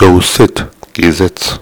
[0.00, 0.62] Go sit,
[0.98, 1.58] is it?